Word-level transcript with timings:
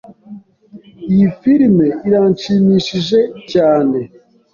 Iyi 1.11 1.27
firime 1.39 1.87
iranshimishije 2.07 3.19
cyane. 3.51 3.99